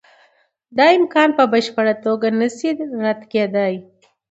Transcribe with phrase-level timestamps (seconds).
[0.77, 2.69] دا امکان په بشپړه توګه نشي
[3.03, 3.73] رد کېدای.